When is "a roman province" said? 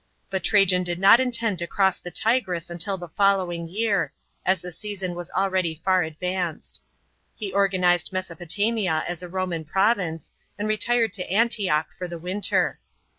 9.21-10.31